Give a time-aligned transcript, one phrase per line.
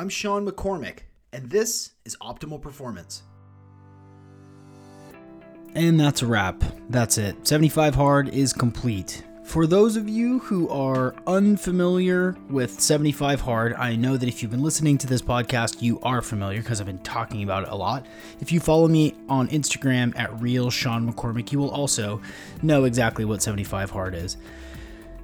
[0.00, 1.00] I'm Sean McCormick,
[1.30, 3.22] and this is Optimal Performance.
[5.74, 6.64] And that's a wrap.
[6.88, 7.46] That's it.
[7.46, 9.22] 75 Hard is complete.
[9.44, 14.50] For those of you who are unfamiliar with 75 Hard, I know that if you've
[14.50, 17.76] been listening to this podcast, you are familiar because I've been talking about it a
[17.76, 18.06] lot.
[18.40, 22.22] If you follow me on Instagram at real Sean McCormick, you will also
[22.62, 24.38] know exactly what 75 Hard is.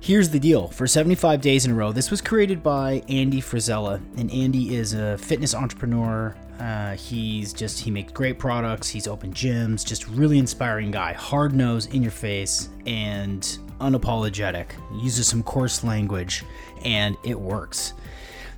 [0.07, 0.69] Here's the deal.
[0.69, 4.93] For 75 days in a row, this was created by Andy Frisella, and Andy is
[4.93, 6.33] a fitness entrepreneur.
[6.61, 11.57] Uh, he's just, he makes great products, he's open gyms, just really inspiring guy, hard
[11.57, 14.67] nose, in your face, and unapologetic,
[15.03, 16.45] uses some coarse language,
[16.85, 17.95] and it works.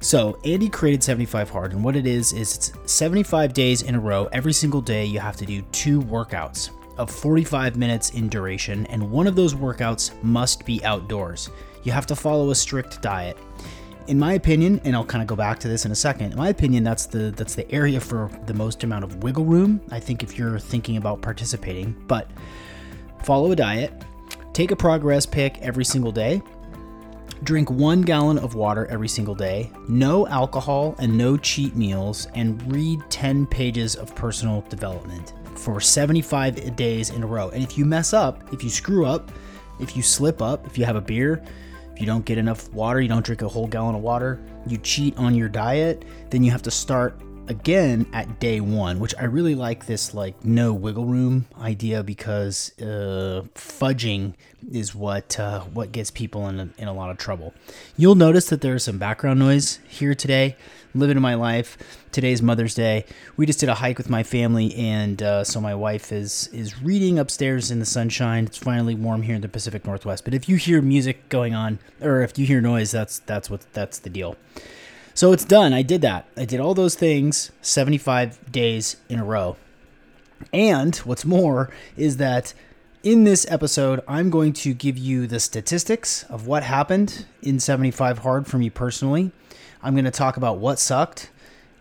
[0.01, 4.01] So, Andy created 75 Hard, and what it is is it's 75 days in a
[4.01, 4.29] row.
[4.33, 9.11] Every single day, you have to do two workouts of 45 minutes in duration, and
[9.11, 11.51] one of those workouts must be outdoors.
[11.85, 13.39] You have to follow a strict diet.
[14.09, 16.33] In my opinion, and I'll kind of go back to this in a second.
[16.33, 19.81] In my opinion, that's the that's the area for the most amount of wiggle room.
[19.91, 22.31] I think if you're thinking about participating, but
[23.23, 23.93] follow a diet,
[24.59, 26.43] Take a progress pic every single day.
[27.45, 32.61] Drink one gallon of water every single day, no alcohol and no cheat meals, and
[32.73, 37.51] read 10 pages of personal development for 75 days in a row.
[37.51, 39.31] And if you mess up, if you screw up,
[39.81, 41.43] if you slip up, if you have a beer,
[41.93, 44.79] if you don't get enough water, you don't drink a whole gallon of water, you
[44.79, 49.25] cheat on your diet, then you have to start again at day one, which I
[49.25, 54.35] really like this like no wiggle room idea because uh, fudging
[54.71, 57.55] is what uh, what gets people in a, in a lot of trouble.
[57.97, 60.57] You'll notice that there's some background noise here today.
[60.95, 61.77] Living in my life.
[62.13, 63.05] Today's Mother's Day.
[63.37, 66.83] We just did a hike with my family, and uh, so my wife is is
[66.83, 68.47] reading upstairs in the sunshine.
[68.47, 70.25] It's finally warm here in the Pacific Northwest.
[70.25, 73.67] But if you hear music going on, or if you hear noise, that's that's what
[73.75, 74.37] that's the deal.
[75.19, 75.73] So it's done.
[75.73, 76.29] I did that.
[76.37, 79.57] I did all those things 75 days in a row.
[80.53, 82.55] And what's more is that
[83.03, 88.19] in this episode, I'm going to give you the statistics of what happened in 75
[88.19, 89.33] Hard for me personally.
[89.83, 91.31] I'm going to talk about what sucked.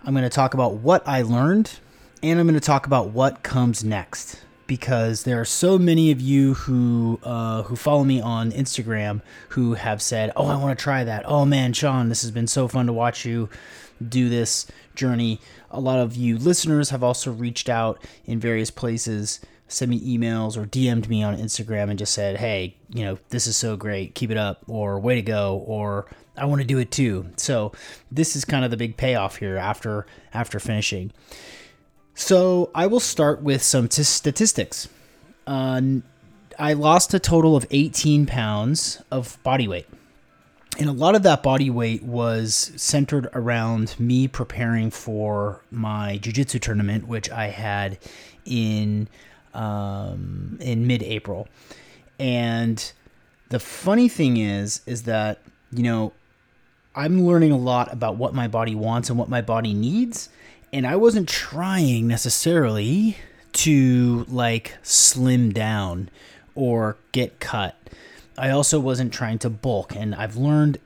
[0.03, 1.79] I'm going to talk about what I learned.
[2.23, 6.21] And I'm going to talk about what comes next because there are so many of
[6.21, 10.83] you who uh, who follow me on Instagram who have said, "Oh, I want to
[10.83, 13.49] try that." Oh man, Sean, this has been so fun to watch you
[14.07, 15.39] do this journey.
[15.71, 20.57] A lot of you listeners have also reached out in various places, sent me emails
[20.57, 24.15] or DM'd me on Instagram and just said, "Hey, you know, this is so great.
[24.15, 27.71] Keep it up," or "Way to go," or "I want to do it too." So
[28.11, 31.11] this is kind of the big payoff here after after finishing.
[32.19, 34.89] So I will start with some t- statistics.
[35.45, 35.81] Uh,
[36.57, 39.85] I lost a total of 18 pounds of body weight.
[40.79, 46.57] And a lot of that body weight was centered around me preparing for my jiu-jitsu
[46.57, 47.99] tournament, which I had
[48.45, 49.07] in
[49.53, 51.47] um, in mid-April.
[52.17, 52.91] And
[53.49, 56.13] the funny thing is, is that you know
[56.95, 60.29] I'm learning a lot about what my body wants and what my body needs,
[60.71, 63.17] and I wasn't trying necessarily
[63.53, 66.09] to like slim down
[66.55, 67.75] or get cut.
[68.37, 70.77] I also wasn't trying to bulk, and I've learned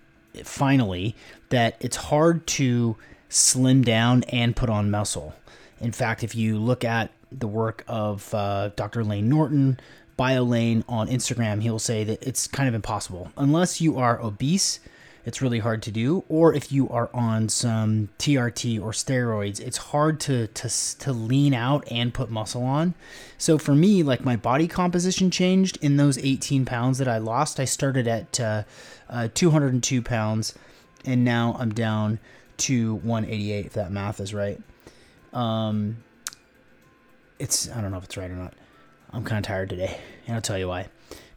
[0.44, 1.16] finally
[1.50, 2.96] that it's hard to
[3.28, 5.36] slim down and put on muscle.
[5.80, 9.04] In fact, if you look at the work of uh, Dr.
[9.04, 9.80] Layne Norton,
[10.18, 14.80] BioLayne on Instagram, he'll say that it's kind of impossible unless you are obese
[15.26, 16.24] it's really hard to do.
[16.30, 21.54] Or if you are on some TRT or steroids, it's hard to to to lean
[21.54, 22.94] out and put muscle on.
[23.38, 27.60] So for me, like my body composition changed in those 18 pounds that I lost.
[27.60, 28.64] I started at uh,
[29.10, 30.56] uh, 202 pounds,
[31.06, 32.20] and now I'm down
[32.58, 33.66] to 188.
[33.66, 34.60] If that math is right.
[35.34, 35.98] Um,
[37.40, 38.54] it's I don't know if it's right or not.
[39.14, 40.88] I'm kind of tired today, and I'll tell you why.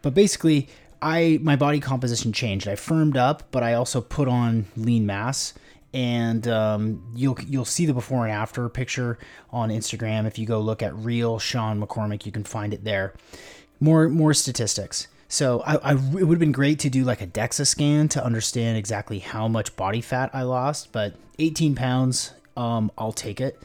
[0.03, 0.69] But basically,
[1.05, 2.67] I my body composition changed.
[2.67, 5.53] I firmed up, but I also put on lean mass.
[5.93, 9.19] And um, you'll you'll see the before and after picture
[9.51, 10.27] on Instagram.
[10.27, 13.13] If you go look at real Sean McCormick, you can find it there.
[13.79, 15.07] More more statistics.
[15.29, 18.25] So I, I, it would have been great to do like a DEXA scan to
[18.25, 23.61] understand exactly how much body fat I lost, but 18 pounds, um, I'll take it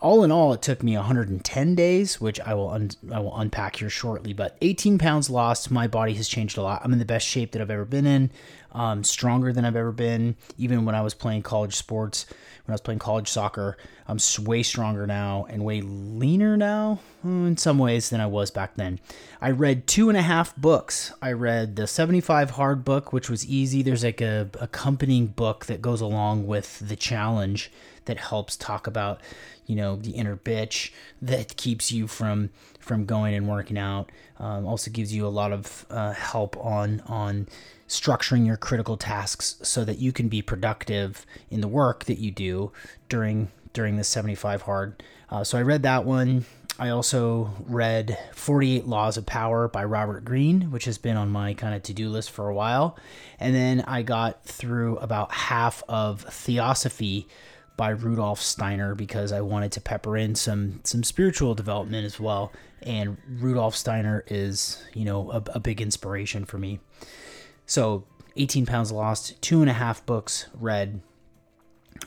[0.00, 3.76] all in all, it took me 110 days, which I will un- I will unpack
[3.76, 4.32] here shortly.
[4.32, 5.70] But 18 pounds lost.
[5.70, 6.80] My body has changed a lot.
[6.82, 8.30] I'm in the best shape that I've ever been in.
[8.72, 10.36] Um, stronger than I've ever been.
[10.58, 12.26] Even when I was playing college sports,
[12.64, 13.76] when I was playing college soccer,
[14.06, 18.50] I'm way stronger now and way leaner now hmm, in some ways than I was
[18.50, 19.00] back then.
[19.40, 21.12] I read two and a half books.
[21.22, 23.82] I read the 75 hard book, which was easy.
[23.82, 27.70] There's like a accompanying book that goes along with the challenge
[28.04, 29.20] that helps talk about,
[29.66, 30.90] you know, the inner bitch
[31.22, 34.10] that keeps you from from going and working out.
[34.38, 37.46] Um, also gives you a lot of uh, help on on
[37.90, 42.30] structuring your critical tasks so that you can be productive in the work that you
[42.30, 42.70] do
[43.08, 45.02] during during the 75 hard.
[45.28, 46.44] Uh, so I read that one.
[46.78, 51.52] I also read 48 Laws of Power by Robert Greene, which has been on my
[51.52, 52.96] kind of to do list for a while.
[53.38, 57.28] And then I got through about half of Theosophy
[57.76, 62.52] by Rudolf Steiner because I wanted to pepper in some some spiritual development as well.
[62.82, 66.80] And Rudolf Steiner is, you know, a, a big inspiration for me.
[67.70, 68.02] So
[68.34, 71.02] 18 pounds lost, two and a half books read,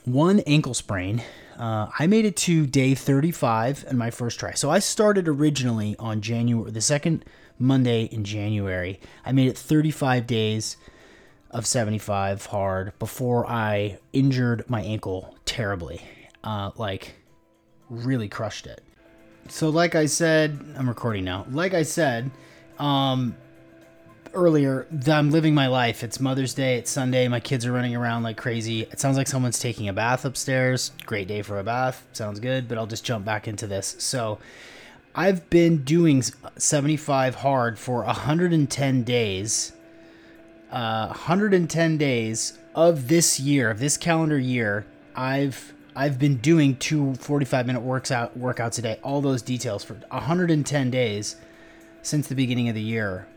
[0.04, 1.24] one ankle sprain.
[1.58, 4.56] Uh, I made it to day 35 in my first try.
[4.56, 7.24] So I started originally on January, the second
[7.58, 9.00] Monday in January.
[9.26, 10.76] I made it 35 days
[11.50, 16.02] of 75 hard before I injured my ankle terribly.
[16.44, 17.16] Uh, like,
[17.90, 18.82] really crushed it.
[19.48, 21.46] So, like I said, I'm recording now.
[21.50, 22.32] Like I said,
[22.80, 23.38] um,
[24.34, 26.04] earlier, I'm living my life.
[26.04, 26.78] It's Mother's Day.
[26.78, 27.28] It's Sunday.
[27.28, 28.82] My kids are running around like crazy.
[28.82, 30.92] It sounds like someone's taking a bath upstairs.
[31.06, 32.06] Great day for a bath.
[32.14, 33.96] Sounds good, but I'll just jump back into this.
[34.00, 34.40] So,
[35.16, 36.24] I've been doing
[36.58, 39.74] 75 hard for 110 days.
[40.72, 47.14] Uh, 110 days of this year, of this calendar year, I've I've been doing two
[47.16, 49.00] 45 minute works out workouts a day.
[49.04, 51.36] All those details for 110 days
[52.02, 53.28] since the beginning of the year.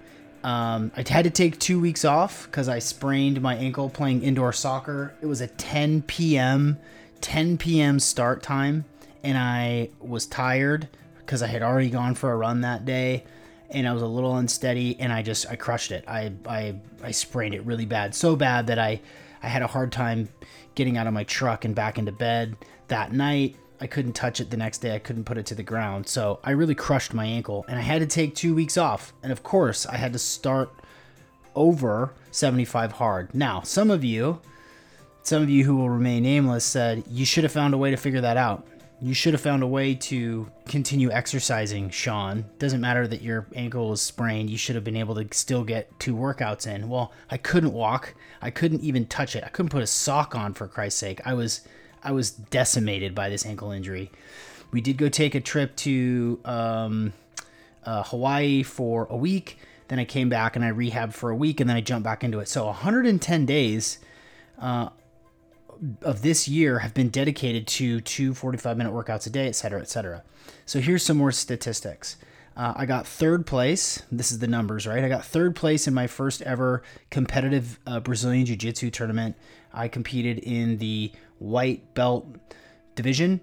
[0.46, 4.52] Um, I had to take two weeks off because I sprained my ankle playing indoor
[4.52, 5.12] soccer.
[5.20, 6.78] It was a 10 p.m.
[7.20, 7.98] 10 p.m.
[7.98, 8.84] start time,
[9.24, 10.88] and I was tired
[11.18, 13.24] because I had already gone for a run that day,
[13.70, 16.04] and I was a little unsteady, and I just I crushed it.
[16.06, 19.00] I I I sprained it really bad, so bad that I
[19.42, 20.28] I had a hard time
[20.76, 22.56] getting out of my truck and back into bed
[22.86, 23.56] that night.
[23.80, 24.94] I couldn't touch it the next day.
[24.94, 26.08] I couldn't put it to the ground.
[26.08, 29.12] So I really crushed my ankle and I had to take two weeks off.
[29.22, 30.70] And of course, I had to start
[31.54, 33.34] over 75 hard.
[33.34, 34.40] Now, some of you,
[35.22, 37.96] some of you who will remain nameless said you should have found a way to
[37.96, 38.66] figure that out.
[39.00, 42.46] You should have found a way to continue exercising, Sean.
[42.58, 45.98] Doesn't matter that your ankle was sprained, you should have been able to still get
[45.98, 46.88] two workouts in.
[46.88, 48.14] Well, I couldn't walk.
[48.40, 49.44] I couldn't even touch it.
[49.44, 51.20] I couldn't put a sock on for Christ's sake.
[51.26, 51.60] I was
[52.06, 54.12] I was decimated by this ankle injury.
[54.70, 57.12] We did go take a trip to um,
[57.84, 59.58] uh, Hawaii for a week.
[59.88, 62.22] Then I came back and I rehabbed for a week, and then I jumped back
[62.22, 62.48] into it.
[62.48, 63.98] So 110 days
[64.58, 64.90] uh,
[66.02, 69.80] of this year have been dedicated to two 45 minute workouts a day, et cetera,
[69.80, 70.22] et cetera.
[70.64, 72.16] So here's some more statistics.
[72.56, 74.02] Uh, I got third place.
[74.10, 75.04] This is the numbers, right?
[75.04, 79.36] I got third place in my first ever competitive uh, Brazilian Jiu Jitsu tournament.
[79.76, 82.26] I competed in the white belt
[82.94, 83.40] division,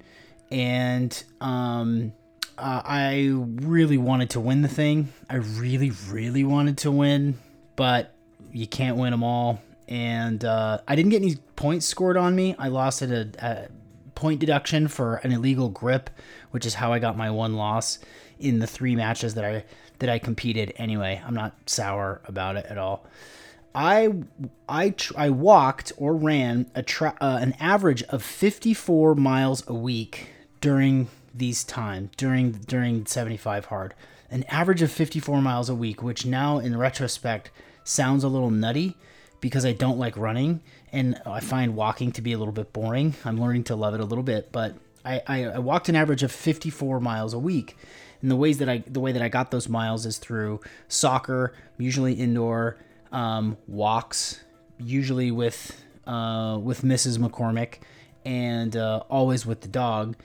[0.51, 2.11] and um,
[2.57, 5.13] uh, I really wanted to win the thing.
[5.29, 7.39] I really, really wanted to win,
[7.75, 8.13] but
[8.51, 9.61] you can't win them all.
[9.87, 12.55] And uh, I didn't get any points scored on me.
[12.57, 13.67] I lost at a, a
[14.15, 16.09] point deduction for an illegal grip,
[16.51, 17.99] which is how I got my one loss
[18.39, 19.65] in the three matches that I
[19.99, 20.73] that I competed.
[20.77, 23.05] Anyway, I'm not sour about it at all.
[23.75, 24.13] I
[24.69, 30.29] I I walked or ran a tra- uh, an average of 54 miles a week
[30.61, 33.93] during these time during during 75 hard.
[34.29, 37.51] An average of 54 miles a week, which now in retrospect
[37.83, 38.97] sounds a little nutty
[39.41, 40.61] because I don't like running
[40.91, 43.15] and I find walking to be a little bit boring.
[43.25, 46.23] I'm learning to love it a little bit, but I, I, I walked an average
[46.23, 47.77] of 54 miles a week.
[48.21, 51.53] And the ways that I the way that I got those miles is through soccer,
[51.77, 52.77] usually indoor,
[53.13, 54.43] um, walks,
[54.77, 57.17] usually with uh, with Mrs.
[57.17, 57.75] McCormick,
[58.25, 60.17] and uh, always with the dog,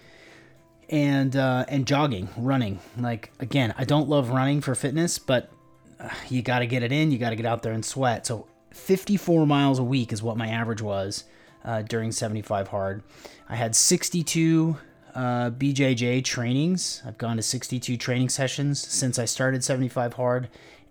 [0.88, 2.80] and uh, and jogging, running.
[2.96, 5.52] Like again, I don't love running for fitness, but
[6.00, 7.12] uh, you got to get it in.
[7.12, 8.26] You got to get out there and sweat.
[8.26, 11.24] So 54 miles a week is what my average was
[11.64, 13.02] uh, during 75 hard.
[13.48, 14.78] I had 62
[15.14, 17.02] uh, BJJ trainings.
[17.06, 20.48] I've gone to 62 training sessions since I started 75 hard,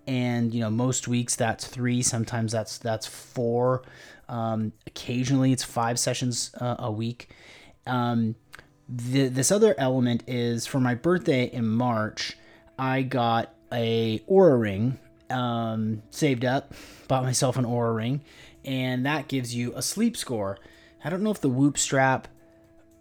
[0.07, 3.83] and you know most weeks that's three sometimes that's that's four
[4.29, 7.29] um, occasionally it's five sessions uh, a week
[7.85, 8.35] um,
[8.89, 12.37] the, this other element is for my birthday in march
[12.79, 14.97] i got a Oura ring
[15.29, 16.73] um, saved up
[17.07, 18.21] bought myself an Oura ring
[18.67, 20.59] and that gives you a sleep score.
[21.03, 22.27] I don't know if the Whoop strap,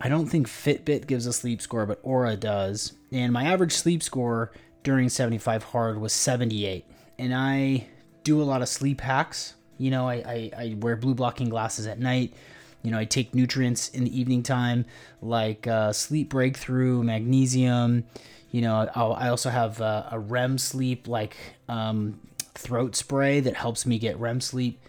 [0.01, 2.93] I don't think Fitbit gives a sleep score, but Oura does.
[3.11, 4.53] And my average sleep score
[4.85, 6.85] during 75 hard was 78.
[7.19, 7.87] And I
[8.25, 9.55] do a lot of sleep hacks.
[9.79, 12.35] You know, I, I, I wear blue blocking glasses at night.
[12.83, 14.85] You know, I take nutrients in the evening time
[15.21, 18.05] like uh, sleep breakthrough, magnesium.
[18.51, 21.37] You know, I'll, i also have uh, a REM sleep like
[21.69, 22.21] um,
[22.55, 24.81] throat spray that helps me get REM sleep,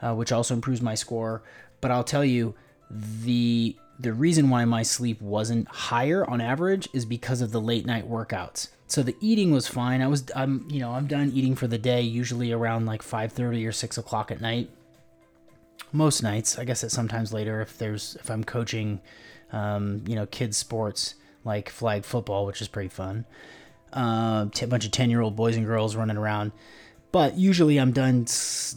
[0.00, 1.42] uh, which also improves my score.
[1.80, 2.54] But I'll tell you,
[2.90, 7.86] the the reason why my sleep wasn't higher on average is because of the late
[7.86, 8.68] night workouts.
[8.94, 10.02] So the eating was fine.
[10.02, 13.66] I was I'm you know I'm done eating for the day usually around like 5:30
[13.66, 14.70] or 6 o'clock at night.
[15.90, 19.00] Most nights, I guess it's sometimes later if there's if I'm coaching,
[19.50, 23.24] um, you know, kids sports like flag football, which is pretty fun.
[23.92, 26.52] Uh, a bunch of 10 year old boys and girls running around.
[27.10, 28.26] But usually I'm done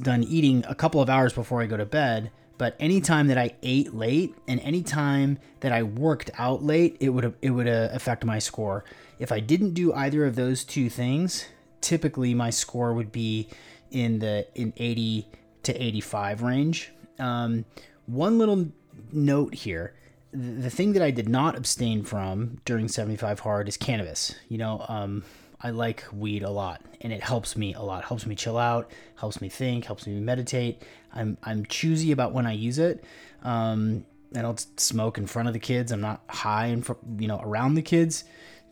[0.02, 2.32] done eating a couple of hours before I go to bed.
[2.58, 7.36] But anytime that I ate late and anytime that I worked out late, it would
[7.42, 8.84] it would uh, affect my score.
[9.20, 11.46] If I didn't do either of those two things,
[11.82, 13.50] typically my score would be
[13.92, 15.28] in the in 80
[15.64, 16.92] to 85 range.
[17.20, 17.66] Um,
[18.06, 18.68] one little
[19.12, 19.94] note here
[20.32, 24.36] the thing that I did not abstain from during 75 hard is cannabis.
[24.50, 25.24] You know, um,
[25.62, 28.04] I like weed a lot and it helps me a lot.
[28.06, 30.84] Helps me chill out, helps me think, helps me meditate.
[31.14, 33.04] I'm I'm choosy about when I use it.
[33.44, 35.92] Um, I don't smoke in front of the kids.
[35.92, 36.84] I'm not high in
[37.18, 38.24] you know around the kids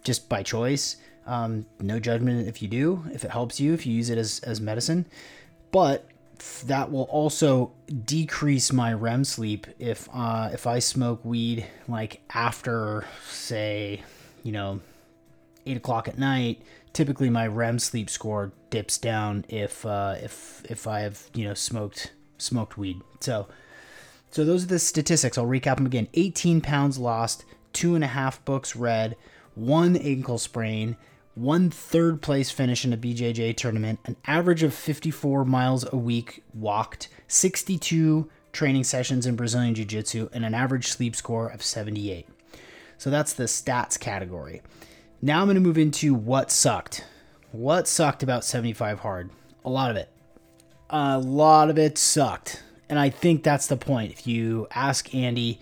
[0.04, 0.98] just by choice.
[1.26, 4.40] Um, no judgment if you do, if it helps you, if you use it as,
[4.42, 5.08] as medicine.
[5.72, 6.08] But
[6.66, 7.72] that will also
[8.06, 14.04] decrease my REM sleep if uh, if I smoke weed like after say
[14.44, 14.82] you know
[15.66, 16.62] eight o'clock at night.
[16.94, 21.54] Typically, my REM sleep score dips down if uh, if if I have you know
[21.54, 23.02] smoked smoked weed.
[23.20, 23.48] So
[24.32, 25.38] so those are the statistics.
[25.38, 29.16] I'll recap them again: 18 pounds lost, two and a half books read,
[29.56, 30.98] one ankle sprain
[31.36, 36.44] one third place finish in a BJJ tournament, an average of 54 miles a week
[36.54, 42.28] walked, 62 training sessions in Brazilian Jiu Jitsu, and an average sleep score of 78.
[42.98, 44.62] So that's the stats category.
[45.26, 47.04] Now I'm going to move into what sucked.
[47.52, 49.32] What sucked about 75 hard?
[49.66, 50.08] A lot of it.
[50.92, 52.62] A lot of it sucked.
[52.90, 54.12] And I think that's the point.
[54.12, 55.60] If you ask Andy,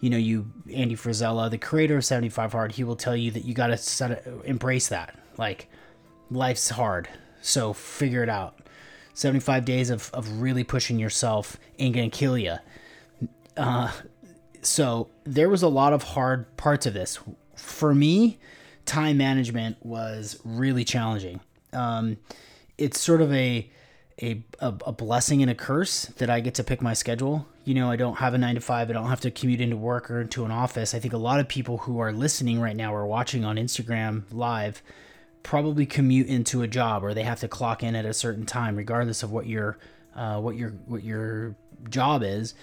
[0.00, 3.44] you know, you Andy Frisella, the creator of 75 Hard, he will tell you that
[3.44, 5.16] you got to embrace that.
[5.38, 5.68] Like
[6.28, 7.08] life's hard.
[7.40, 8.58] So figure it out.
[9.12, 12.56] 75 days of, of really pushing yourself ain't to kill you.
[13.56, 13.92] Uh,
[14.62, 17.20] so there was a lot of hard parts of this.
[17.54, 18.40] For me,
[18.86, 21.40] time management was really challenging.
[21.72, 22.18] Um,
[22.78, 23.70] it's sort of a,
[24.20, 27.90] a, a blessing and a curse that I get to pick my schedule you know,
[27.90, 28.90] I don't have a nine to five.
[28.90, 30.94] I don't have to commute into work or into an office.
[30.94, 34.24] I think a lot of people who are listening right now or watching on Instagram
[34.30, 34.82] live
[35.42, 38.76] probably commute into a job or they have to clock in at a certain time,
[38.76, 39.78] regardless of what your
[40.14, 41.56] uh, what your what your
[41.88, 42.54] job is.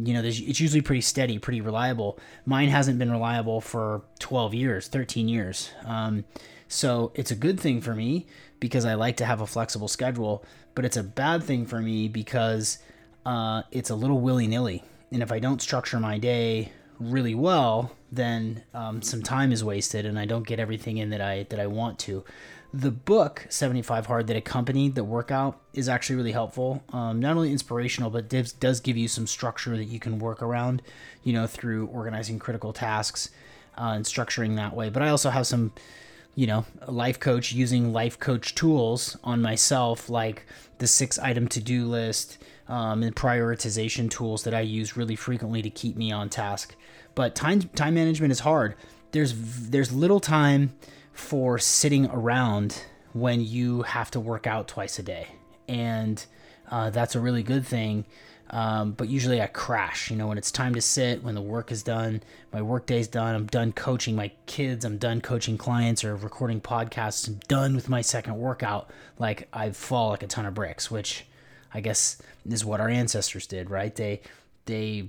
[0.00, 2.18] You know, it's usually pretty steady, pretty reliable.
[2.46, 5.70] Mine hasn't been reliable for 12 years, 13 years.
[5.84, 6.24] Um,
[6.68, 8.26] so it's a good thing for me
[8.60, 12.08] because I like to have a flexible schedule, but it's a bad thing for me
[12.08, 12.78] because
[13.26, 14.84] uh, it's a little willy nilly.
[15.10, 20.06] And if I don't structure my day really well, then um, some time is wasted,
[20.06, 22.24] and I don't get everything in that I that I want to.
[22.72, 26.82] The book 75 Hard that accompanied the workout is actually really helpful.
[26.92, 30.42] Um, not only inspirational, but does, does give you some structure that you can work
[30.42, 30.82] around,
[31.24, 33.30] you know, through organizing critical tasks
[33.78, 34.90] uh, and structuring that way.
[34.90, 35.72] But I also have some,
[36.34, 40.44] you know, life coach using life coach tools on myself, like
[40.76, 42.36] the six item to do list,
[42.68, 46.76] um, and prioritization tools that I use really frequently to keep me on task.
[47.14, 48.74] But time time management is hard.
[49.12, 50.74] There's there's little time
[51.18, 55.26] for sitting around when you have to work out twice a day,
[55.66, 56.24] and
[56.70, 58.04] uh, that's a really good thing.
[58.50, 60.10] Um, but usually I crash.
[60.10, 63.08] You know, when it's time to sit, when the work is done, my work day's
[63.08, 67.74] done, I'm done coaching my kids, I'm done coaching clients or recording podcasts, I'm done
[67.74, 68.90] with my second workout.
[69.18, 71.26] Like I fall like a ton of bricks, which
[71.74, 73.94] I guess is what our ancestors did, right?
[73.94, 74.22] They
[74.64, 75.08] they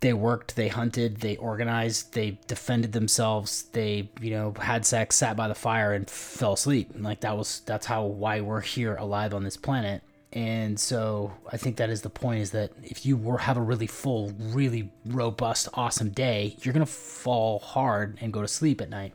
[0.00, 5.36] they worked, they hunted, they organized, they defended themselves, they, you know, had sex, sat
[5.36, 6.90] by the fire and fell asleep.
[6.98, 10.02] Like that was that's how why we're here alive on this planet.
[10.32, 13.60] And so I think that is the point is that if you were have a
[13.62, 18.88] really full, really robust, awesome day, you're gonna fall hard and go to sleep at
[18.90, 19.12] night.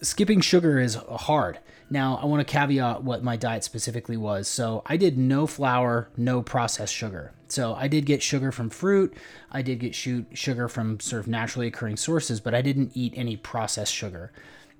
[0.00, 1.58] skipping sugar is hard.
[1.90, 4.48] Now, I want to caveat what my diet specifically was.
[4.48, 7.32] So, I did no flour, no processed sugar.
[7.52, 9.14] So, I did get sugar from fruit.
[9.50, 13.12] I did get shoot sugar from sort of naturally occurring sources, but I didn't eat
[13.14, 14.32] any processed sugar.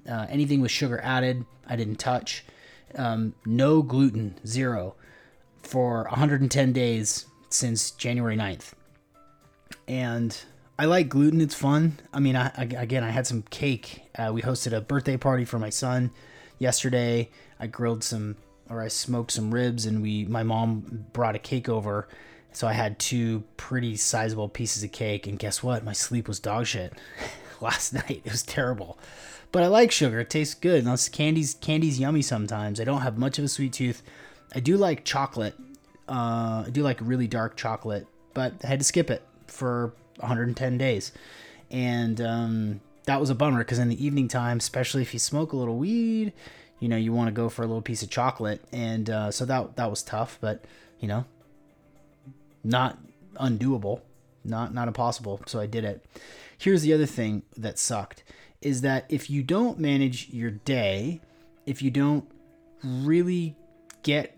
[0.09, 2.47] Uh, anything with sugar added, I didn't touch.
[2.95, 4.95] Um, no gluten, zero,
[5.63, 8.73] for 110 days since January 9th.
[9.87, 10.35] And
[10.79, 11.43] I like gluten.
[11.43, 11.99] It's fun.
[12.11, 14.03] I mean, I, again, I had some cake.
[14.17, 16.11] Uh, we hosted a birthday party for my son
[16.59, 17.29] yesterday.
[17.61, 18.37] I grilled some,
[18.71, 22.09] or I smoked some ribs, and we, my mom brought a cake over.
[22.53, 25.85] So I had two pretty sizable pieces of cake, and guess what?
[25.85, 26.93] My sleep was dog shit
[27.61, 28.23] last night.
[28.25, 28.99] It was terrible.
[29.53, 30.21] But I like sugar.
[30.21, 30.85] It tastes good.
[30.85, 32.81] Now, candy's candy's yummy sometimes.
[32.81, 34.03] I don't have much of a sweet tooth.
[34.55, 35.55] I do like chocolate.
[36.09, 40.79] Uh, I do like really dark chocolate, but I had to skip it for 110
[40.79, 41.13] days.
[41.71, 45.53] And um, that was a bummer because in the evening time, especially if you smoke
[45.53, 46.33] a little weed,
[46.81, 48.63] you know, you want to go for a little piece of chocolate.
[48.73, 50.65] And uh, so that, that was tough, but,
[50.99, 51.25] you know,
[52.65, 52.99] not
[53.37, 54.01] undoable,
[54.45, 55.41] not, not impossible.
[55.47, 56.05] So I did it.
[56.59, 58.25] Here's the other thing that sucked
[58.61, 61.21] is that if you don't manage your day,
[61.67, 62.31] if you don't
[62.85, 63.57] really
[64.03, 64.37] get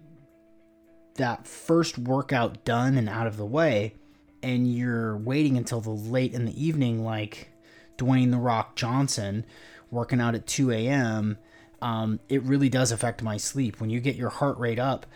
[1.17, 3.95] that first workout done and out of the way,
[4.43, 7.51] and you're waiting until the late in the evening, like
[7.97, 9.45] Dwayne the Rock Johnson
[9.91, 11.39] working out at 2 a.m.,
[11.81, 13.81] um, it really does affect my sleep.
[13.81, 15.07] When you get your heart rate up,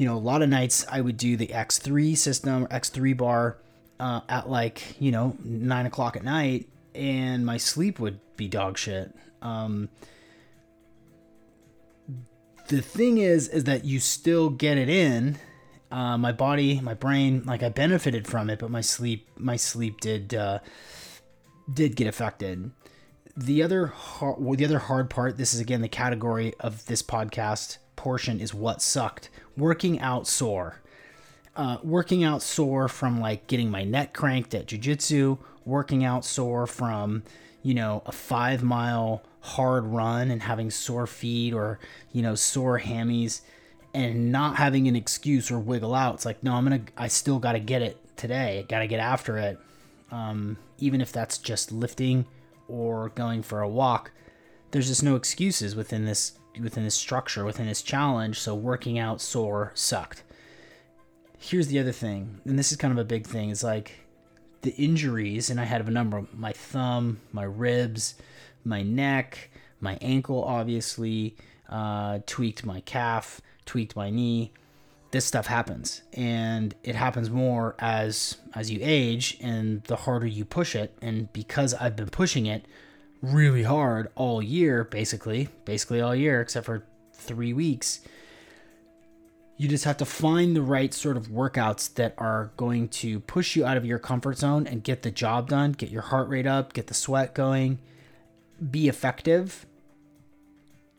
[0.00, 3.58] you know, a lot of nights I would do the X3 system, X3 bar
[4.00, 8.78] uh, at like, you know, nine o'clock at night, and my sleep would be dog
[8.78, 9.14] shit.
[9.42, 9.90] Um,
[12.68, 15.36] the thing is, is that you still get it in
[15.90, 20.00] uh, my body, my brain, like I benefited from it, but my sleep, my sleep
[20.00, 20.60] did uh,
[21.70, 22.70] did get affected.
[23.36, 25.36] The other hard, the other hard part.
[25.36, 29.28] This is again the category of this podcast portion is what sucked.
[29.58, 30.80] Working out sore.
[31.54, 36.66] Uh, working out sore from like getting my neck cranked at jujitsu, working out sore
[36.66, 37.22] from,
[37.62, 41.78] you know, a five mile hard run and having sore feet or,
[42.10, 43.42] you know, sore hammies
[43.92, 46.14] and not having an excuse or wiggle out.
[46.14, 48.64] It's like, no, I'm gonna, I still got to get it today.
[48.66, 49.58] Got to get after it,
[50.10, 52.24] um, even if that's just lifting
[52.66, 54.10] or going for a walk.
[54.70, 58.38] There's just no excuses within this within this structure within this challenge.
[58.38, 60.22] So working out sore sucked.
[61.38, 63.50] Here's the other thing, and this is kind of a big thing.
[63.50, 63.92] Is like
[64.60, 68.14] the injuries, and I had a number: my thumb, my ribs,
[68.64, 71.36] my neck, my ankle, obviously,
[71.70, 74.52] uh, tweaked my calf tweaked my knee.
[75.12, 80.44] This stuff happens, and it happens more as as you age, and the harder you
[80.44, 80.96] push it.
[81.00, 82.66] And because I've been pushing it
[83.22, 88.00] really hard all year, basically, basically all year, except for three weeks,
[89.56, 93.56] you just have to find the right sort of workouts that are going to push
[93.56, 96.46] you out of your comfort zone and get the job done, get your heart rate
[96.46, 97.78] up, get the sweat going,
[98.70, 99.66] be effective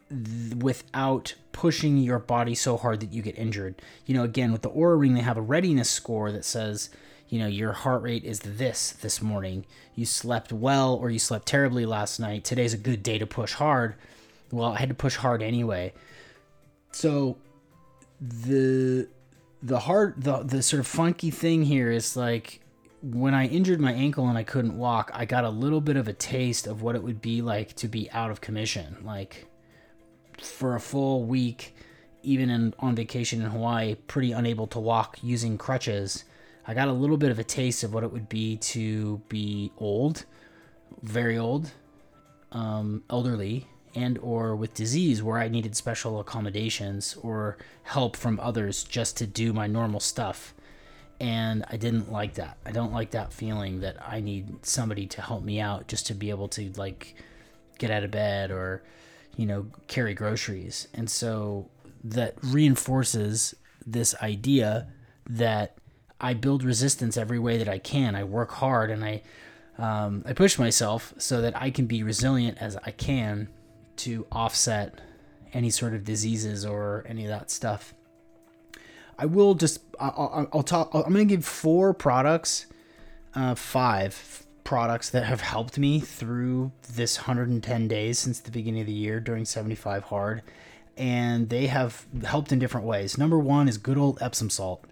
[0.09, 3.81] th- without pushing your body so hard that you get injured.
[4.05, 6.91] You know, again, with the Oura Ring, they have a readiness score that says,
[7.31, 9.65] you know, your heart rate is this this morning.
[9.95, 12.43] You slept well or you slept terribly last night.
[12.43, 13.95] Today's a good day to push hard.
[14.51, 15.93] Well, I had to push hard anyway.
[16.91, 17.37] So
[18.19, 19.07] the
[19.63, 22.59] the hard the the sort of funky thing here is like
[23.01, 26.09] when I injured my ankle and I couldn't walk, I got a little bit of
[26.09, 28.97] a taste of what it would be like to be out of commission.
[29.05, 29.47] Like
[30.41, 31.77] for a full week,
[32.23, 36.25] even in, on vacation in Hawaii, pretty unable to walk using crutches.
[36.71, 39.73] I got a little bit of a taste of what it would be to be
[39.77, 40.23] old,
[41.01, 41.69] very old,
[42.53, 48.85] um, elderly, and or with disease where I needed special accommodations or help from others
[48.85, 50.53] just to do my normal stuff.
[51.19, 52.57] And I didn't like that.
[52.65, 56.13] I don't like that feeling that I need somebody to help me out just to
[56.13, 57.15] be able to like
[57.79, 58.81] get out of bed or
[59.35, 60.87] you know, carry groceries.
[60.93, 61.69] And so
[62.05, 63.55] that reinforces
[63.85, 64.87] this idea
[65.29, 65.77] that
[66.21, 68.15] I build resistance every way that I can.
[68.15, 69.21] I work hard and I
[69.77, 73.49] um, I push myself so that I can be resilient as I can
[73.97, 75.01] to offset
[75.53, 77.95] any sort of diseases or any of that stuff.
[79.17, 80.91] I will just I'll, I'll talk.
[80.93, 82.67] I'm gonna give four products,
[83.33, 88.87] uh, five products that have helped me through this 110 days since the beginning of
[88.87, 90.43] the year during 75 hard
[90.95, 94.85] and they have helped in different ways number one is good old epsom salt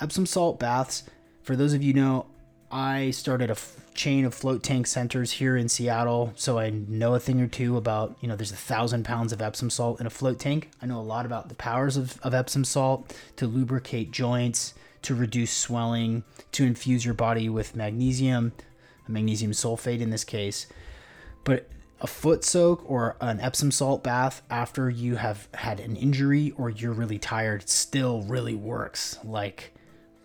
[0.00, 1.04] epsom salt baths
[1.42, 2.26] for those of you know
[2.70, 7.14] I started a f- chain of float tank centers here in Seattle, so I know
[7.14, 10.06] a thing or two about, you know, there's a thousand pounds of Epsom salt in
[10.06, 10.70] a float tank.
[10.82, 15.14] I know a lot about the powers of, of Epsom salt to lubricate joints, to
[15.14, 18.52] reduce swelling, to infuse your body with magnesium,
[19.06, 20.66] magnesium sulfate in this case.
[21.44, 21.68] But
[22.00, 26.68] a foot soak or an Epsom salt bath after you have had an injury or
[26.68, 29.18] you're really tired still really works.
[29.24, 29.72] Like,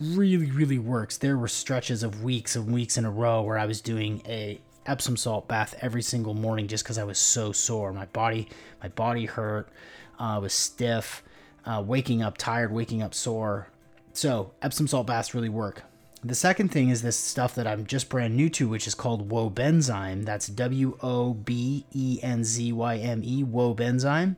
[0.01, 1.17] really, really works.
[1.17, 4.59] There were stretches of weeks and weeks in a row where I was doing a
[4.85, 7.93] Epsom salt bath every single morning just because I was so sore.
[7.93, 8.49] My body,
[8.81, 9.69] my body hurt.
[10.19, 11.23] Uh, was stiff.
[11.65, 13.67] Uh, waking up tired, waking up sore.
[14.13, 15.83] So Epsom salt baths really work.
[16.23, 19.29] The second thing is this stuff that I'm just brand new to, which is called
[19.29, 20.25] Wobenzyme.
[20.25, 24.35] That's W O B E N Z Y M E, Wobenzyme.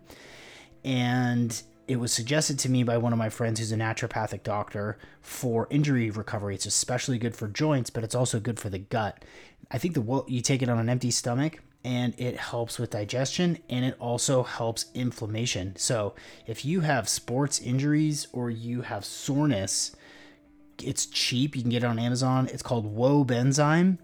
[0.85, 4.97] And it was suggested to me by one of my friends who's a naturopathic doctor
[5.21, 6.55] for injury recovery.
[6.55, 9.23] It's especially good for joints, but it's also good for the gut.
[9.69, 13.57] I think the you take it on an empty stomach and it helps with digestion
[13.69, 15.75] and it also helps inflammation.
[15.75, 16.13] So,
[16.47, 19.95] if you have sports injuries or you have soreness,
[20.81, 21.55] it's cheap.
[21.55, 22.49] You can get it on Amazon.
[22.51, 23.97] It's called Wobenzyme.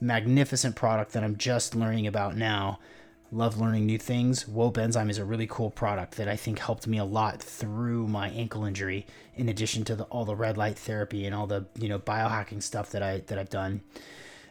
[0.00, 2.78] Magnificent product that I'm just learning about now.
[3.30, 4.44] Love learning new things.
[4.44, 8.30] Wobenzyme is a really cool product that I think helped me a lot through my
[8.30, 9.06] ankle injury.
[9.36, 12.62] In addition to the, all the red light therapy and all the you know biohacking
[12.62, 13.82] stuff that I that I've done.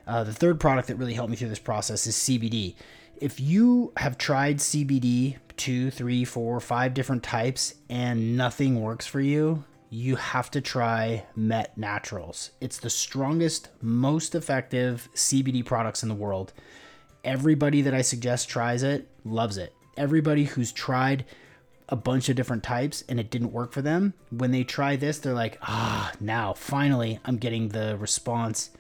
[0.06, 2.76] Uh, the third product that really helped me through this process is CBD.
[3.20, 9.20] If you have tried CBD two, three, four, five different types and nothing works for
[9.20, 12.52] you, you have to try Mett Naturals.
[12.62, 16.54] It's the strongest, most effective CBD products in the world.
[17.24, 19.74] Everybody that I suggest tries it loves it.
[19.96, 21.26] Everybody who's tried
[21.90, 25.20] a bunch of different types and it didn't work for them, when they try this,
[25.20, 28.72] they're like, ah, now finally I'm getting the response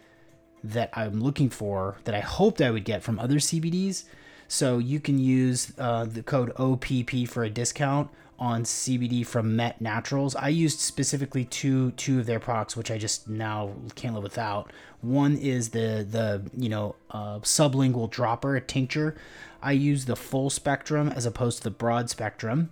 [0.64, 4.04] that I'm looking for, that I hoped I would get from other CBDs.
[4.48, 9.82] So you can use uh, the code OPP for a discount on CBD from Mett
[9.82, 10.36] Naturals.
[10.36, 14.72] I used specifically two two of their products, which I just now can't live without.
[15.02, 19.16] One is the the you know uh, sublingual dropper, a tincture.
[19.62, 22.72] I use the full spectrum as opposed to the broad spectrum.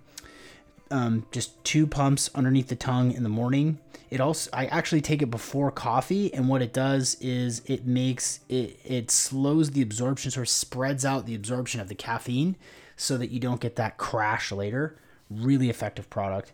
[0.88, 3.80] Um, just two pumps underneath the tongue in the morning.
[4.08, 8.40] It also I actually take it before coffee, and what it does is it makes
[8.48, 12.54] it it slows the absorption, sort of spreads out the absorption of the caffeine,
[12.96, 14.96] so that you don't get that crash later
[15.30, 16.52] really effective product.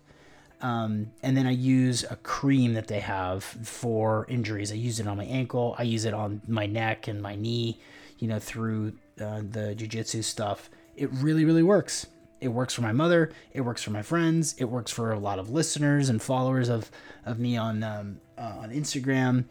[0.60, 4.70] Um, and then I use a cream that they have for injuries.
[4.70, 5.74] I use it on my ankle.
[5.76, 7.80] I use it on my neck and my knee.
[8.18, 10.70] You know, through uh, the jujitsu stuff.
[10.96, 12.06] It really, really works.
[12.40, 13.32] It works for my mother.
[13.52, 14.54] It works for my friends.
[14.58, 16.90] It works for a lot of listeners and followers of
[17.24, 19.44] of me on um, uh, on Instagram.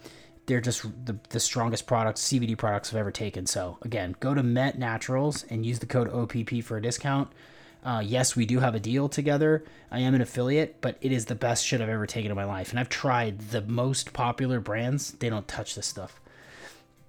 [0.45, 3.45] They're just the, the strongest products, CBD products I've ever taken.
[3.45, 7.31] So again, go to Mett Naturals and use the code OPP for a discount.
[7.84, 9.63] Uh, yes, we do have a deal together.
[9.89, 12.46] I am an affiliate, but it is the best shit I've ever taken in my
[12.46, 12.70] life.
[12.70, 15.12] And I've tried the most popular brands.
[15.13, 16.20] They don't touch this stuff.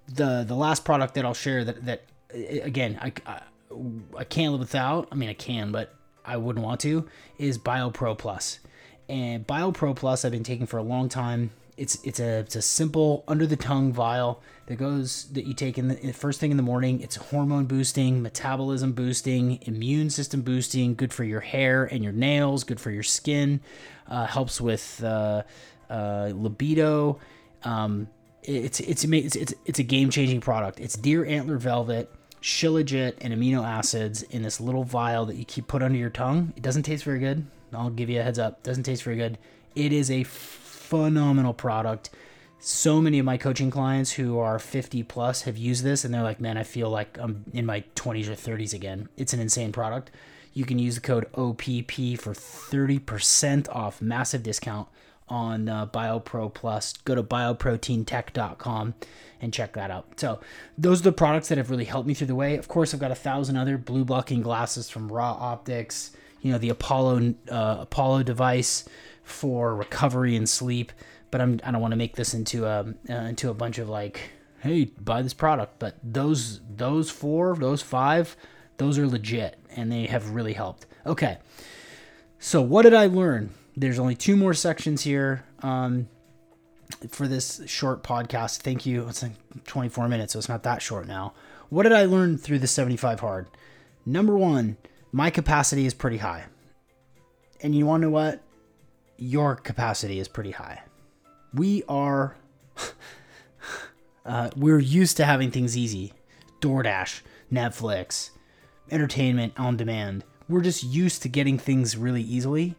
[0.07, 3.41] The the last product that I'll share that that again I, I,
[4.17, 5.07] I can't live without.
[5.11, 5.93] I mean I can, but
[6.25, 7.07] I wouldn't want to.
[7.37, 8.59] Is BioPro Plus.
[9.07, 12.61] And BioPro Plus I've been taking for a long time it's it's a it's a
[12.61, 16.57] simple under the tongue vial that goes that you take in the first thing in
[16.57, 17.01] the morning.
[17.01, 20.95] It's hormone boosting, metabolism boosting, immune system boosting.
[20.95, 22.63] Good for your hair and your nails.
[22.63, 23.61] Good for your skin.
[24.07, 25.43] Uh, helps with uh,
[25.89, 27.19] uh, libido.
[27.63, 28.07] Um,
[28.43, 30.79] it's, it's it's it's it's a game changing product.
[30.79, 32.11] It's deer antler velvet.
[32.41, 36.51] Shilajit and amino acids in this little vial that you keep put under your tongue.
[36.57, 37.45] It doesn't taste very good.
[37.71, 38.63] I'll give you a heads up.
[38.63, 39.37] Doesn't taste very good.
[39.75, 40.25] It is a
[40.93, 42.11] phenomenal product.
[42.59, 46.21] So many of my coaching clients who are 50 plus have used this and they're
[46.21, 49.09] like, man, I feel like I'm in my 20s or 30s again.
[49.17, 50.11] It's an insane product.
[50.53, 54.87] You can use the code OPP for 30% off, massive discount
[55.27, 56.93] on uh, BioPro Plus.
[57.05, 58.93] Go to bioproteintech.com
[59.41, 60.19] and check that out.
[60.19, 60.41] So,
[60.77, 62.55] those are the products that have really helped me through the way.
[62.55, 66.11] Of course, I've got a thousand other blue blocking glasses from Ra Optics,
[66.43, 68.87] you know, the Apollo uh, Apollo device
[69.23, 70.91] for recovery and sleep.
[71.31, 73.89] But I'm I don't want to make this into a uh, into a bunch of
[73.89, 74.19] like,
[74.59, 75.79] hey, buy this product.
[75.79, 78.35] But those those four, those five,
[78.77, 80.85] those are legit and they have really helped.
[81.05, 81.37] Okay,
[82.37, 83.51] so what did I learn?
[83.75, 85.45] There's only two more sections here.
[85.63, 86.09] Um,
[87.09, 88.59] for this short podcast.
[88.59, 89.07] Thank you.
[89.07, 89.33] It's like
[89.65, 91.33] 24 minutes, so it's not that short now.
[91.69, 93.47] What did I learn through the 75 hard?
[94.05, 94.77] Number one,
[95.13, 96.43] my capacity is pretty high.
[97.61, 98.43] And you want to know what?
[99.17, 100.81] your capacity is pretty high.
[101.53, 102.35] We are
[104.25, 106.13] Uh, we're used to having things easy
[106.61, 107.19] DoorDash,
[107.51, 108.29] Netflix,
[108.89, 110.23] entertainment on demand.
[110.47, 112.75] We're just used to getting things really easily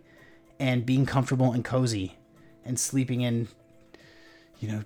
[0.59, 2.16] and being comfortable and cozy
[2.64, 3.49] and sleeping in,
[4.59, 4.85] you know,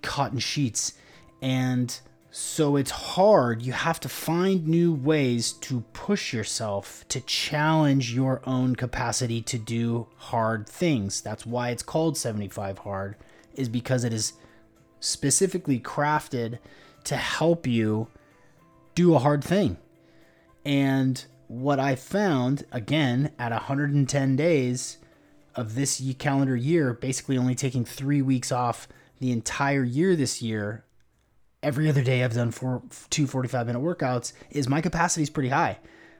[0.00, 0.94] cotton sheets.
[1.42, 2.00] And
[2.36, 3.62] so it's hard.
[3.62, 9.56] You have to find new ways to push yourself, to challenge your own capacity to
[9.56, 11.20] do hard things.
[11.20, 13.14] That's why it's called 75 Hard,
[13.54, 14.32] is because it is
[14.98, 16.58] specifically crafted
[17.04, 18.08] to help you
[18.96, 19.76] do a hard thing.
[20.64, 24.98] And what I found, again, at 110 days
[25.54, 28.88] of this calendar year, basically only taking three weeks off
[29.20, 30.84] the entire year this year
[31.64, 35.48] every other day I've done four, two 45 minute workouts is my capacity is pretty
[35.48, 35.78] high.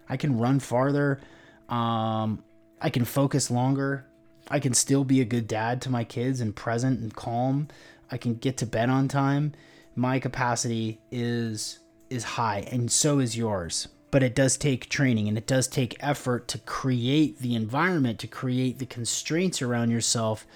[0.09, 1.21] I can run farther.
[1.69, 2.43] Um,
[2.81, 4.07] I can focus longer.
[4.49, 7.69] I can still be a good dad to my kids and present and calm.
[8.11, 9.53] I can get to bed on time.
[9.95, 11.79] My capacity is
[12.11, 13.89] is high and so is yours.
[14.11, 18.27] But it does take training and it does take effort to create the environment, to
[18.27, 20.47] create the constraints around yourself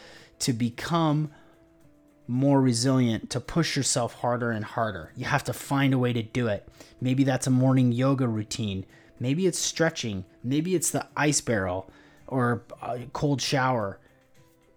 [0.41, 1.31] to become
[2.29, 5.13] more resilient, to push yourself harder and harder.
[5.17, 6.69] You have to find a way to do it.
[7.01, 8.85] Maybe that's a morning yoga routine.
[9.19, 10.27] Maybe it's stretching.
[10.45, 11.91] Maybe it's the ice barrel
[12.27, 13.99] or a cold shower.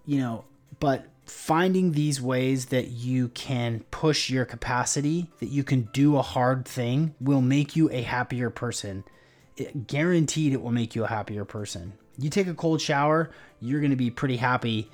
[0.06, 0.46] You know,
[0.80, 6.22] but finding these ways that you can push your capacity, that you can do a
[6.22, 9.04] hard thing, will make you a happier person.
[9.58, 11.94] It, guaranteed, it will make you a happier person.
[12.18, 14.90] You take a cold shower, you're going to be pretty happy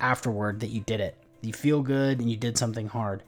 [0.00, 3.22] afterward that you did it you feel good and you did something hard.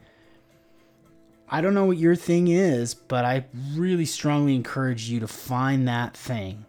[1.48, 3.44] I don't know what your thing is, but I
[3.74, 6.64] really strongly encourage you to find that thing.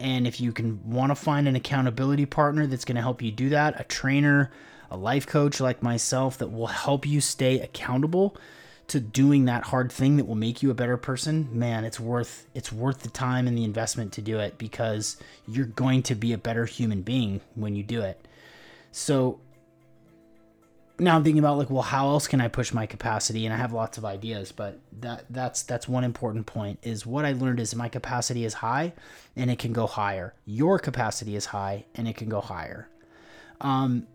[0.00, 3.30] And if you can want to find an accountability partner that's going to help you
[3.30, 4.50] do that, a trainer,
[4.90, 8.36] a life coach like myself that will help you stay accountable
[8.88, 12.46] to doing that hard thing that will make you a better person, man, it's worth
[12.54, 15.16] it's worth the time and the investment to do it because
[15.48, 18.26] you're going to be a better human being when you do it.
[18.92, 19.40] So
[20.98, 23.46] now I'm thinking about like, well, how else can I push my capacity?
[23.46, 26.78] And I have lots of ideas, but that that's that's one important point.
[26.82, 28.92] Is what I learned is my capacity is high,
[29.34, 30.34] and it can go higher.
[30.46, 32.88] Your capacity is high, and it can go higher.
[33.60, 34.06] Um,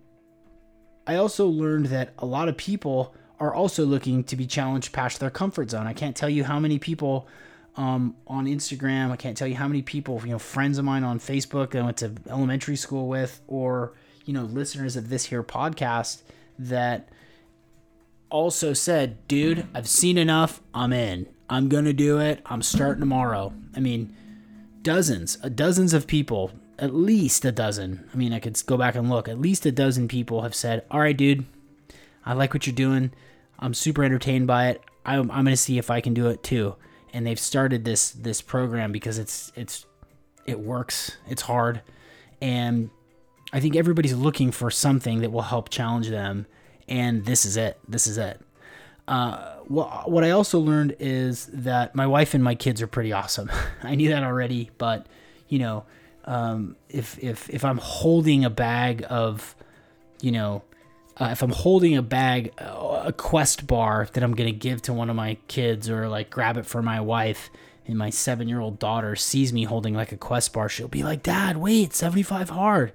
[1.05, 5.19] I also learned that a lot of people are also looking to be challenged past
[5.19, 5.87] their comfort zone.
[5.87, 7.27] I can't tell you how many people
[7.75, 9.11] um, on Instagram.
[9.11, 11.83] I can't tell you how many people, you know, friends of mine on Facebook I
[11.83, 13.93] went to elementary school with, or
[14.25, 16.21] you know, listeners of this here podcast
[16.59, 17.09] that
[18.29, 20.61] also said, dude, I've seen enough.
[20.73, 21.27] I'm in.
[21.49, 22.41] I'm going to do it.
[22.45, 23.53] I'm starting tomorrow.
[23.75, 24.15] I mean,
[24.83, 28.07] dozens, uh, dozens of people, at least a dozen.
[28.13, 29.27] I mean, I could go back and look.
[29.27, 31.45] At least a dozen people have said, all right, dude,
[32.25, 33.11] I like what you're doing.
[33.57, 34.81] I'm super entertained by it.
[35.05, 36.75] I'm, I'm going to see if I can do it too.
[37.11, 39.87] And they've started this this program because it's it's
[40.45, 41.17] it works.
[41.27, 41.81] It's hard,
[42.39, 42.91] and
[43.51, 46.45] I think everybody's looking for something that will help challenge them,
[46.87, 47.79] and this is it.
[47.87, 48.39] This is it.
[49.07, 53.11] Uh, what, what I also learned is that my wife and my kids are pretty
[53.11, 53.49] awesome.
[53.83, 55.07] I knew that already, but
[55.47, 55.85] you know,
[56.25, 59.55] um, if if if I'm holding a bag of,
[60.21, 60.63] you know,
[61.17, 64.93] uh, if I'm holding a bag, uh, a Quest bar that I'm gonna give to
[64.93, 67.49] one of my kids, or like grab it for my wife,
[67.87, 71.01] and my seven year old daughter sees me holding like a Quest bar, she'll be
[71.01, 72.91] like, "Dad, wait, 75 hard."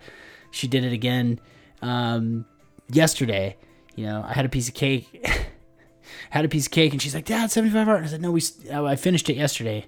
[0.55, 1.41] She did it again
[1.83, 2.47] um,
[2.89, 3.57] yesterday.
[3.97, 5.27] You know, I had a piece of cake.
[6.31, 8.43] had a piece of cake, and she's like, "Dad, seventy-five hours." I said, "No, we.
[8.73, 9.87] I finished it yesterday."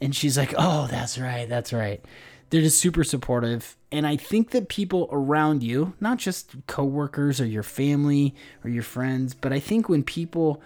[0.00, 1.48] And she's like, "Oh, that's right.
[1.48, 2.02] That's right."
[2.50, 7.46] They're just super supportive, and I think that people around you, not just coworkers or
[7.46, 10.62] your family or your friends, but I think when people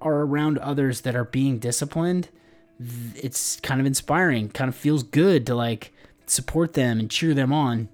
[0.00, 2.28] are around others that are being disciplined,
[3.16, 4.50] it's kind of inspiring.
[4.50, 5.92] Kind of feels good to like
[6.26, 7.88] support them and cheer them on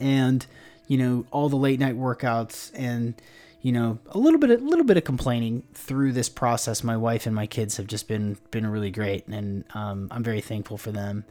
[0.00, 0.46] and
[0.88, 3.14] you know all the late night workouts and
[3.62, 6.84] you know a little bit a little bit of complaining through this process.
[6.84, 10.40] My wife and my kids have just been been really great and um, i'm very
[10.40, 11.24] thankful for them.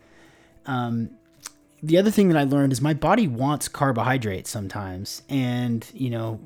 [0.65, 1.11] Um,
[1.83, 6.39] the other thing that i learned is my body wants carbohydrates sometimes and you know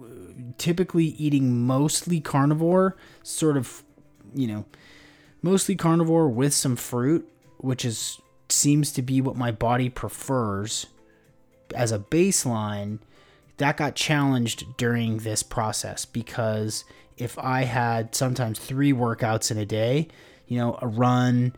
[0.58, 3.84] typically eating mostly carnivore sort of
[4.34, 4.66] you know
[5.42, 8.20] mostly carnivore with some fruit which is
[8.50, 10.88] seems to be what my body prefers
[11.76, 13.00] as a baseline,
[13.58, 16.86] that got challenged during this process because
[17.18, 20.08] if I had sometimes three workouts in a day,
[20.48, 21.54] you know, a run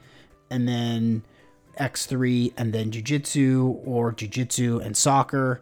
[0.49, 1.23] and then
[1.79, 5.61] X3 and then jujitsu or jujitsu and soccer,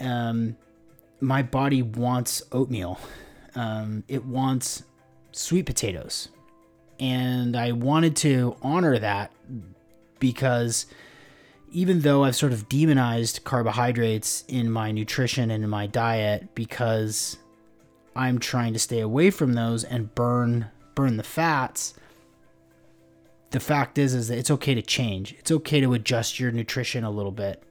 [0.00, 0.56] um,
[1.20, 2.98] my body wants oatmeal.
[3.54, 4.82] Um, it wants
[5.32, 6.28] sweet potatoes.
[7.00, 9.32] And I wanted to honor that
[10.18, 10.86] because
[11.70, 17.38] even though I've sort of demonized carbohydrates in my nutrition and in my diet because
[18.16, 21.94] I'm trying to stay away from those and burn burn the fats,
[23.50, 25.34] the fact is is that it's okay to change.
[25.38, 27.62] It's okay to adjust your nutrition a little bit.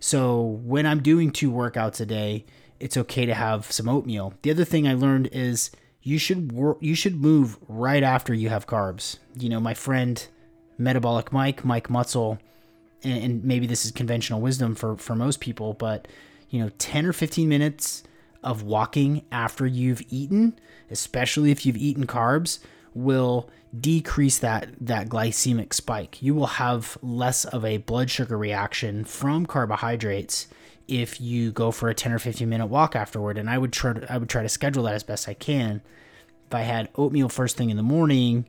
[0.00, 2.44] So when I'm doing two workouts a day,
[2.78, 4.34] it's okay to have some oatmeal.
[4.42, 5.70] The other thing I learned is
[6.02, 9.18] you should work you should move right after you have carbs.
[9.38, 10.24] You know, my friend
[10.78, 12.38] Metabolic Mike, Mike Mutzel,
[13.04, 16.08] and, and maybe this is conventional wisdom for for most people, but
[16.50, 18.04] you know, 10 or 15 minutes
[18.42, 20.58] of walking after you've eaten,
[20.90, 22.58] especially if you've eaten carbs,
[22.94, 26.22] will decrease that that glycemic spike.
[26.22, 30.46] You will have less of a blood sugar reaction from carbohydrates
[30.86, 33.94] if you go for a 10 or 15 minute walk afterward and I would try
[33.94, 35.82] to, I would try to schedule that as best I can.
[36.46, 38.46] If I had oatmeal first thing in the morning,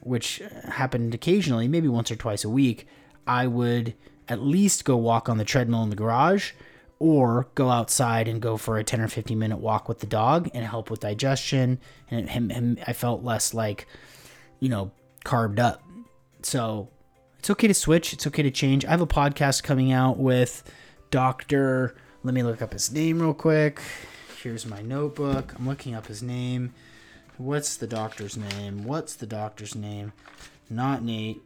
[0.00, 2.86] which happened occasionally, maybe once or twice a week,
[3.26, 3.94] I would
[4.28, 6.52] at least go walk on the treadmill in the garage
[6.98, 10.48] or go outside and go for a 10 or 15 minute walk with the dog
[10.54, 11.78] and help with digestion
[12.10, 13.86] and him, him I felt less like
[14.60, 14.90] you know
[15.24, 15.82] carved up.
[16.42, 16.88] So
[17.38, 18.12] it's okay to switch.
[18.12, 18.84] It's okay to change.
[18.84, 20.62] I have a podcast coming out with
[21.10, 21.94] Dr.
[22.22, 23.80] let me look up his name real quick.
[24.42, 25.54] Here's my notebook.
[25.58, 26.74] I'm looking up his name.
[27.36, 28.84] What's the doctor's name?
[28.84, 30.12] What's the doctor's name?
[30.70, 31.42] Not Nate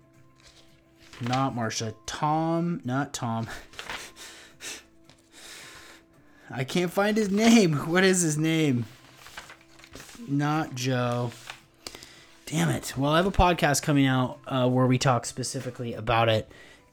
[1.21, 3.49] not Marsha Tom not Tom
[6.51, 7.75] I can't find his name.
[7.89, 8.87] What is his name?
[10.27, 11.31] Not Joe.
[12.47, 12.95] Damn it.
[12.97, 16.51] Well, I have a podcast coming out uh, where we talk specifically about it.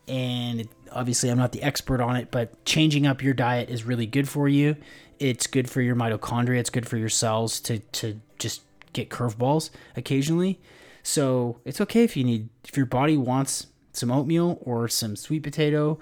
[0.08, 4.06] And obviously, I'm not the expert on it, but changing up your diet is really
[4.06, 4.76] good for you.
[5.20, 6.60] It's good for your mitochondria.
[6.60, 8.62] It's good for your cells to, to just
[8.92, 10.60] get curveballs occasionally.
[11.02, 15.44] So it's okay if you need, if your body wants some oatmeal or some sweet
[15.44, 16.00] potato,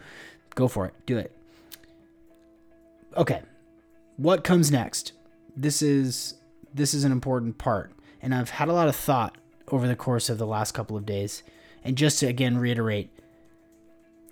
[0.55, 0.93] go for it.
[1.05, 1.35] Do it
[3.17, 3.41] okay,
[4.17, 5.13] what comes next?
[5.55, 6.35] This is
[6.73, 10.29] this is an important part, and I've had a lot of thought over the course
[10.29, 11.43] of the last couple of days.
[11.83, 13.09] And just to again reiterate,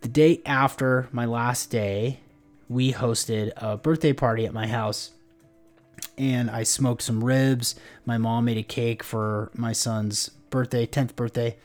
[0.01, 2.21] the day after my last day,
[2.69, 5.11] we hosted a birthday party at my house
[6.17, 7.75] and I smoked some ribs.
[8.05, 11.57] My mom made a cake for my son's birthday, 10th birthday.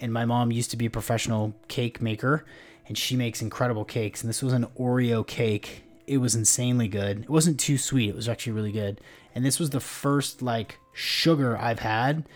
[0.00, 2.44] And my mom used to be a professional cake maker
[2.86, 4.22] and she makes incredible cakes.
[4.22, 7.22] And this was an Oreo cake it was insanely good.
[7.22, 8.08] It wasn't too sweet.
[8.08, 9.00] It was actually really good.
[9.32, 12.26] And this was the first like sugar I've had.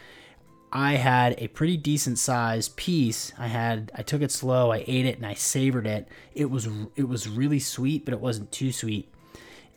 [0.73, 3.33] I had a pretty decent sized piece.
[3.37, 4.71] I had I took it slow.
[4.71, 6.07] I ate it and I savored it.
[6.37, 9.13] It was it was really sweet, but it wasn't too sweet.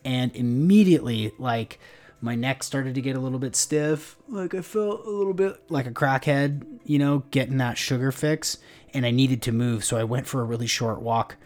[0.04, 1.80] And immediately like
[2.20, 4.16] my neck started to get a little bit stiff.
[4.28, 8.58] Like I felt a little bit like a crackhead, you know, getting that sugar fix
[8.94, 11.36] and I needed to move, so I went for a really short walk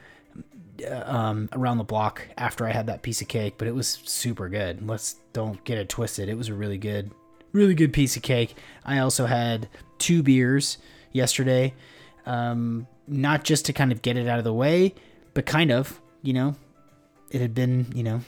[0.88, 4.00] uh, um, around the block after I had that piece of cake, but it was
[4.04, 4.86] super good.
[4.86, 6.28] Let's don't get it twisted.
[6.28, 7.10] It was a really good,
[7.52, 8.54] really good piece of cake.
[8.84, 10.78] I also had two beers
[11.12, 11.74] yesterday,
[12.26, 14.94] um, not just to kind of get it out of the way,
[15.34, 16.54] but kind of, you know,
[17.30, 18.22] it had been, you know,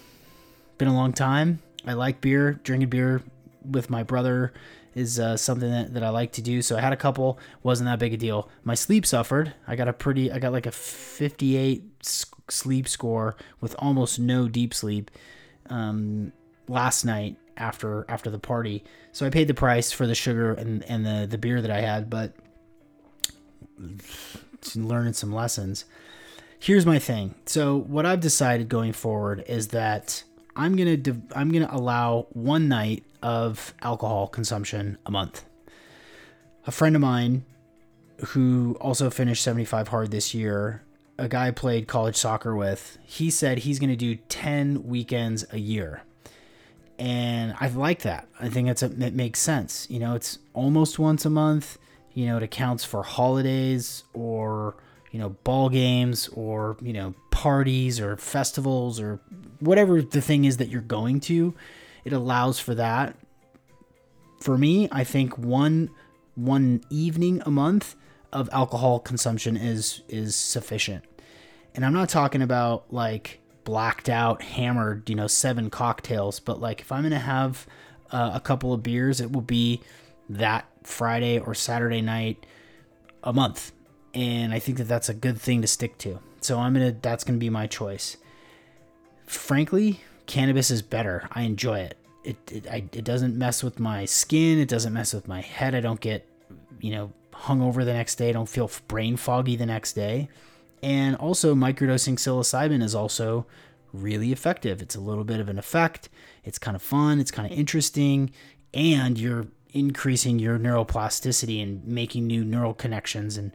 [0.79, 1.61] been a long time.
[1.87, 3.23] I like beer, drinking beer
[3.69, 4.53] with my brother
[4.95, 6.63] is uh, something that, that I like to do.
[6.63, 8.49] So I had a couple, wasn't that big a deal.
[8.63, 9.55] My sleep suffered.
[9.67, 11.85] I got a pretty, I got like a 58
[12.49, 15.11] sleep score with almost no deep sleep
[15.69, 16.33] um,
[16.69, 18.85] last night after after the party.
[19.13, 21.81] So I paid the price for the sugar and, and the, the beer that I
[21.81, 22.33] had, but
[24.75, 25.85] learning some lessons.
[26.59, 27.35] Here's my thing.
[27.47, 30.25] So what I've decided going forward is that
[30.57, 30.99] I'm gonna
[31.35, 35.45] I'm gonna allow one night of alcohol consumption a month.
[36.67, 37.45] A friend of mine
[38.29, 40.83] who also finished 75 hard this year,
[41.19, 45.59] a guy I played college soccer with, he said he's gonna do 10 weekends a
[45.59, 46.03] year.
[46.99, 48.29] And I like that.
[48.39, 49.89] I think it's a, it makes sense.
[49.91, 51.79] You know, it's almost once a month.
[52.13, 54.77] You know, it accounts for holidays or
[55.11, 57.15] you know ball games or you know
[57.45, 59.21] parties or festivals or
[59.61, 61.55] whatever the thing is that you're going to
[62.03, 63.17] it allows for that.
[64.41, 65.91] For me i think one
[66.37, 67.97] one evening a month
[68.33, 71.05] of alcohol consumption is is sufficient.
[71.75, 76.81] And i'm not talking about like blacked out hammered you know seven cocktails but like
[76.81, 77.67] if i'm gonna have
[78.11, 79.83] uh, a couple of beers it will be
[80.31, 82.47] that friday or saturday night
[83.23, 83.73] a month.
[84.15, 87.25] And i think that that's a good thing to stick to so i'm gonna that's
[87.25, 88.17] gonna be my choice
[89.27, 91.29] frankly, cannabis is better.
[91.33, 91.99] I enjoy it.
[92.25, 94.59] it it, I, it doesn't mess with my skin.
[94.59, 95.75] It doesn't mess with my head.
[95.75, 96.27] I don't get
[96.81, 98.31] you know hungover the next day.
[98.31, 100.29] I don't feel brain foggy the next day.
[100.83, 103.47] And also, microdosing psilocybin is also
[103.93, 104.83] really effective.
[104.83, 106.09] It's a little bit of an effect.
[106.45, 107.21] It's kind of fun.
[107.21, 108.31] It's kind of interesting,
[108.75, 113.53] and you're increasing your neuroplasticity and making new neural connections and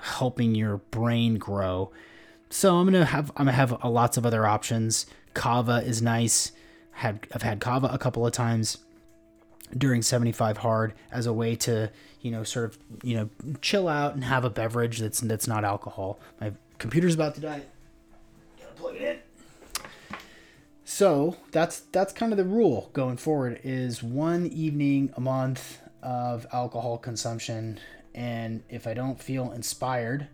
[0.00, 1.90] helping your brain grow.
[2.52, 5.06] So I'm gonna have I'm gonna have lots of other options.
[5.32, 6.52] Kava is nice.
[6.90, 8.76] Had I've had kava a couple of times
[9.76, 11.90] during 75 hard as a way to
[12.20, 13.30] you know sort of you know
[13.62, 16.20] chill out and have a beverage that's that's not alcohol.
[16.42, 17.62] My computer's about to die.
[18.60, 20.18] Gotta plug it in.
[20.84, 26.46] So that's that's kind of the rule going forward is one evening a month of
[26.52, 27.80] alcohol consumption
[28.14, 30.28] and if I don't feel inspired,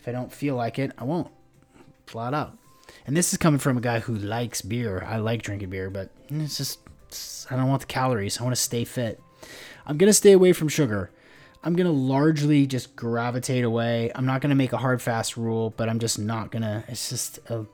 [0.00, 1.28] if I don't feel like it, I won't.
[2.06, 2.58] Flat out.
[3.06, 5.04] And this is coming from a guy who likes beer.
[5.06, 6.80] I like drinking beer, but it's just
[7.50, 8.40] I don't want the calories.
[8.40, 9.20] I want to stay fit.
[9.86, 11.10] I'm going to stay away from sugar.
[11.64, 14.10] I'm going to largely just gravitate away.
[14.14, 16.84] I'm not going to make a hard fast rule, but I'm just not going to
[16.88, 17.66] it's just a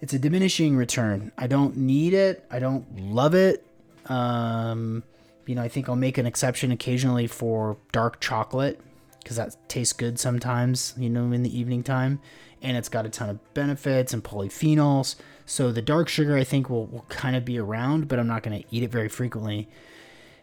[0.00, 1.32] it's a diminishing return.
[1.38, 2.44] I don't need it.
[2.50, 3.66] I don't love it.
[4.06, 5.02] Um,
[5.46, 8.80] you know, I think I'll make an exception occasionally for dark chocolate
[9.26, 12.20] because that tastes good sometimes, you know, in the evening time.
[12.62, 15.16] And it's got a ton of benefits and polyphenols.
[15.46, 18.44] So the dark sugar, I think, will, will kind of be around, but I'm not
[18.44, 19.68] going to eat it very frequently.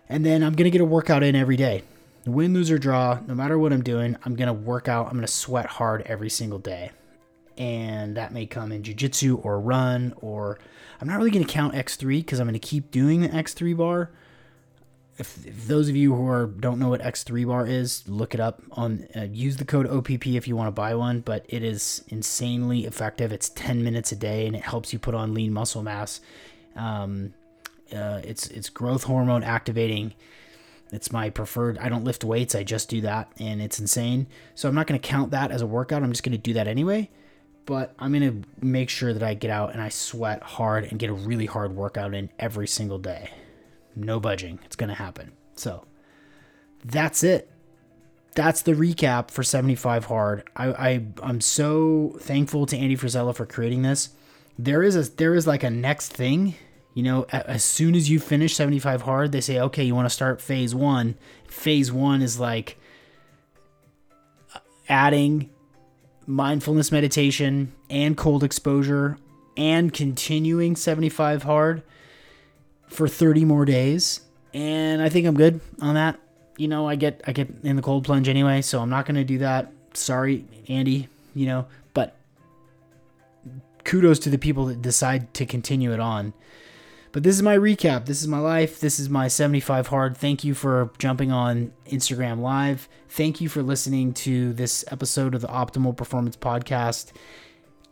[0.09, 1.83] And then I'm going to get a workout in every day.
[2.25, 5.05] Win, lose, or draw, no matter what I'm doing, I'm going to work out.
[5.05, 6.91] I'm going to sweat hard every single day
[7.57, 10.57] and that may come in jiu-jitsu or run or
[10.99, 13.77] i'm not really going to count x3 because i'm going to keep doing the x3
[13.77, 14.09] bar
[15.17, 18.39] if, if, those of you who are don't know what x3 bar is look it
[18.39, 21.63] up on uh, use the code opp if you want to buy one but it
[21.63, 23.31] is insanely effective.
[23.31, 26.21] It's 10 minutes a day and it helps you put on lean muscle mass.
[26.75, 27.33] Um,
[27.93, 30.13] uh, it's it's growth hormone activating.
[30.91, 34.27] It's my preferred i don't lift weights i just do that and it's insane.
[34.55, 36.53] So i'm not going to count that as a workout i'm just going to do
[36.53, 37.09] that anyway.
[37.65, 40.99] But I'm going to make sure that I get out and I sweat hard and
[40.99, 43.29] get a really hard workout in every single day.
[43.95, 44.59] No budging.
[44.65, 45.31] It's going to happen.
[45.55, 45.85] So
[46.83, 47.49] that's it.
[48.35, 50.43] That's the recap for 75 hard.
[50.55, 54.09] I, I I'm so thankful to Andy Frisella for creating this.
[54.57, 56.55] There is a there is like a next thing,
[56.95, 60.13] you know, as soon as you finish 75 hard, they say, "Okay, you want to
[60.13, 61.15] start phase 1."
[61.47, 62.77] Phase 1 is like
[64.55, 65.51] uh, adding
[66.25, 69.17] mindfulness meditation and cold exposure
[69.57, 71.83] and continuing 75 hard
[72.87, 74.21] for 30 more days
[74.53, 76.19] and i think i'm good on that
[76.57, 79.15] you know i get i get in the cold plunge anyway so i'm not going
[79.15, 82.15] to do that sorry andy you know but
[83.83, 86.33] kudos to the people that decide to continue it on
[87.13, 88.07] but this is my recap.
[88.07, 88.79] This is my life.
[88.79, 90.17] This is my 75 hard.
[90.17, 92.89] Thank you for jumping on Instagram Live.
[93.07, 97.11] Thank you for listening to this episode of the Optimal Performance Podcast.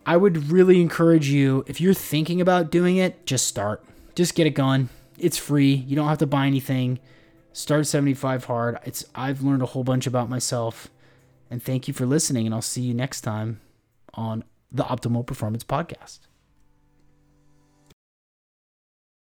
[0.04, 3.84] I would really encourage you, if you're thinking about doing it, just start.
[4.14, 4.88] Just get it going.
[5.18, 5.72] It's free.
[5.74, 6.98] You don't have to buy anything.
[7.52, 8.78] Start 75 hard.
[8.84, 10.88] It's I've learned a whole bunch about myself.
[11.50, 13.60] And thank you for listening and I'll see you next time
[14.14, 16.20] on the Optimal Performance Podcast.